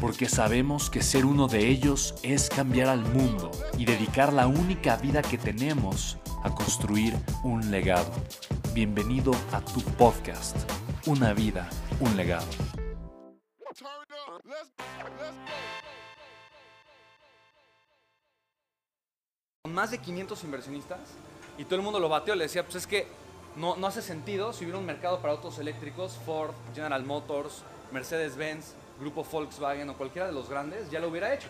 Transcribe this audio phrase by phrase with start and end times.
[0.00, 4.96] porque sabemos que ser uno de ellos es cambiar al mundo y dedicar la única
[4.96, 8.12] vida que tenemos a construir un legado.
[8.74, 10.56] Bienvenido a tu podcast,
[11.06, 11.68] Una vida,
[12.00, 12.46] un legado.
[19.62, 21.00] Con más de 500 inversionistas
[21.58, 23.06] y todo el mundo lo bateó, le decía, pues es que
[23.56, 27.62] no, no hace sentido si hubiera un mercado para autos eléctricos, Ford, General Motors,
[27.92, 31.48] Mercedes-Benz, grupo Volkswagen o cualquiera de los grandes ya lo hubiera hecho.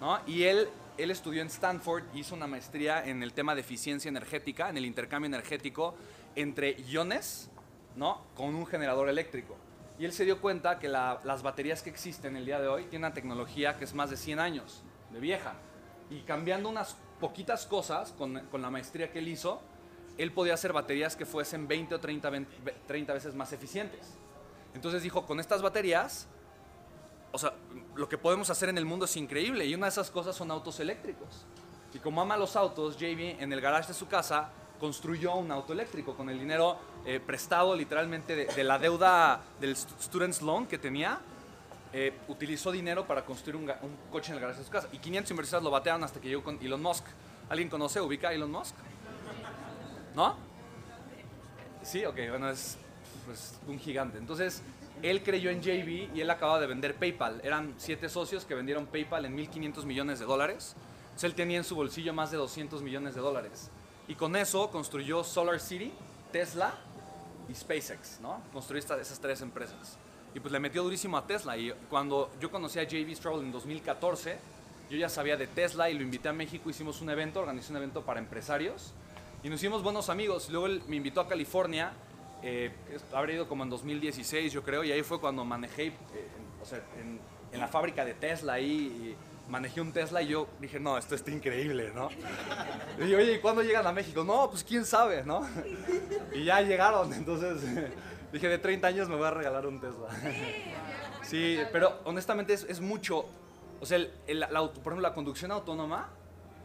[0.00, 0.18] ¿no?
[0.26, 4.68] Y él, él estudió en Stanford, hizo una maestría en el tema de eficiencia energética,
[4.68, 5.94] en el intercambio energético
[6.34, 7.50] entre iones
[7.96, 8.22] ¿no?
[8.34, 9.56] con un generador eléctrico.
[9.98, 13.06] Y él se dio cuenta que las baterías que existen el día de hoy tienen
[13.06, 15.54] una tecnología que es más de 100 años, de vieja.
[16.10, 19.60] Y cambiando unas poquitas cosas con, con la maestría que él hizo,
[20.18, 22.32] él podía hacer baterías que fuesen 20 o 30,
[22.86, 24.14] 30 veces más eficientes.
[24.74, 26.26] Entonces dijo, con estas baterías
[27.34, 27.52] o sea,
[27.96, 30.52] lo que podemos hacer en el mundo es increíble y una de esas cosas son
[30.52, 31.44] autos eléctricos.
[31.92, 35.72] Y como ama los autos, JB en el garage de su casa construyó un auto
[35.72, 41.18] eléctrico con el dinero eh, prestado literalmente de, la deuda del Students Loan que tenía.
[41.92, 43.68] Eh, utilizó dinero para construir un,
[44.12, 44.88] coche en el garage de su casa.
[44.92, 47.04] Y 500 inversionistas lo batearon hasta que llegó con Elon Musk.
[47.48, 48.76] ¿Alguien conoce, ubica a Elon Musk?
[50.14, 50.36] ¿No?
[51.82, 52.78] Sí, ok, bueno, es
[53.24, 54.18] pues, un gigante.
[54.18, 54.62] Entonces,
[55.04, 57.42] él creyó en JB y él acababa de vender PayPal.
[57.44, 60.74] Eran siete socios que vendieron PayPal en 1.500 millones de dólares.
[61.04, 63.70] Entonces él tenía en su bolsillo más de 200 millones de dólares.
[64.08, 65.92] Y con eso construyó Solar City,
[66.32, 66.74] Tesla
[67.50, 68.40] y SpaceX, ¿no?
[68.54, 69.98] Construyó esas tres empresas.
[70.34, 71.58] Y pues le metió durísimo a Tesla.
[71.58, 74.38] Y cuando yo conocí a JB Stroll en 2014,
[74.88, 77.76] yo ya sabía de Tesla y lo invité a México, hicimos un evento, organizé un
[77.76, 78.94] evento para empresarios.
[79.42, 80.48] Y nos hicimos buenos amigos.
[80.48, 81.92] Luego él me invitó a California
[82.46, 82.70] eh,
[83.14, 85.92] habrá ido como en 2016, yo creo, y ahí fue cuando manejé, eh,
[86.60, 87.18] o sea, en,
[87.58, 89.16] la fábrica de Tesla ahí,
[89.48, 92.10] manejé un Tesla y yo dije, no, esto está increíble, ¿no?
[92.98, 94.24] Y dije, oye, ¿y cuándo llegan a México?
[94.24, 95.46] No, pues quién sabe, ¿no?
[96.34, 97.62] Y ya llegaron, entonces
[98.32, 100.08] dije, de 30 años me voy a regalar un Tesla.
[101.22, 103.24] Sí, pero honestamente es, mucho,
[103.80, 106.10] o sea, por ejemplo, la conducción autónoma,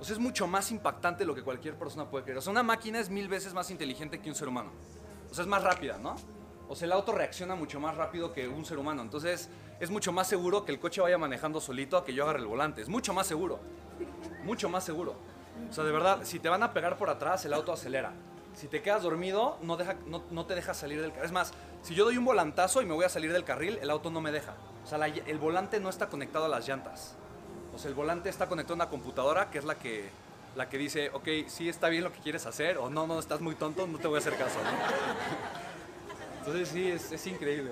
[0.00, 2.38] o sea, es mucho más impactante lo que cualquier persona puede creer.
[2.38, 4.70] O sea, una máquina es mil veces más inteligente que un ser humano.
[5.30, 6.16] O sea, es más rápida, ¿no?
[6.68, 9.02] O sea, el auto reacciona mucho más rápido que un ser humano.
[9.02, 9.48] Entonces,
[9.78, 12.46] es mucho más seguro que el coche vaya manejando solito a que yo agarre el
[12.46, 12.82] volante.
[12.82, 13.60] Es mucho más seguro.
[14.44, 15.14] Mucho más seguro.
[15.70, 18.12] O sea, de verdad, si te van a pegar por atrás, el auto acelera.
[18.54, 21.26] Si te quedas dormido, no, deja, no, te deja salir del carril.
[21.26, 23.90] Es más, si yo doy un volantazo y me voy a salir del carril, el
[23.90, 24.54] auto no me deja.
[24.82, 27.16] O sea, el volante no está conectado a las llantas.
[27.74, 30.08] O sea, el volante está conectado a una computadora que es la que
[30.56, 33.40] la que dice, ok, sí está bien lo que quieres hacer, o no, no, estás
[33.40, 34.58] muy tonto, no te voy a hacer caso.
[36.38, 37.70] Entonces sí, es, es increíble.